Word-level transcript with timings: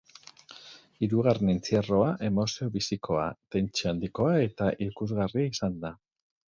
Hirugarren 1.07 1.51
entzierroa 1.53 2.07
emozio 2.29 2.71
bizikoa, 2.79 3.29
tentsio 3.57 3.93
handikoa 3.95 4.35
eta 4.51 4.75
ikusgarria 4.91 5.55
izan 5.55 5.83
da. 5.87 5.99